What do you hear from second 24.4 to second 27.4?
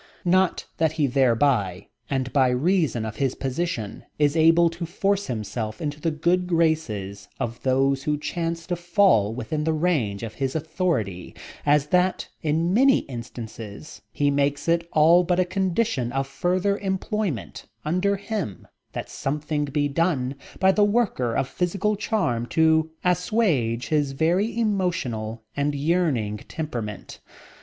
emotional and yearning temperament.